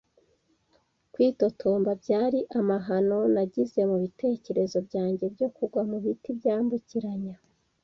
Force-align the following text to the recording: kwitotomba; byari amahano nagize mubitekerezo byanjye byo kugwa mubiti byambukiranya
kwitotomba; 1.13 1.91
byari 2.01 2.39
amahano 2.59 3.19
nagize 3.33 3.79
mubitekerezo 3.89 4.77
byanjye 4.87 5.25
byo 5.33 5.47
kugwa 5.55 5.81
mubiti 5.89 6.29
byambukiranya 6.39 7.35